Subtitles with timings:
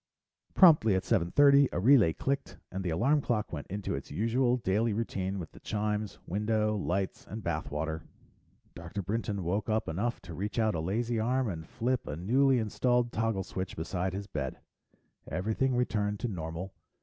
[0.55, 4.57] Promptly at seven thirty, a relay clicked and the alarm clock went into its usual
[4.57, 8.01] daily routine with the chimes, window, lights, and bath water.
[8.73, 9.03] Dr.
[9.03, 13.11] Brinton woke up enough to reach out a lazy arm and flip a newly installed
[13.11, 14.57] toggle switch beside his bed.
[15.29, 16.73] Everything returned to normal.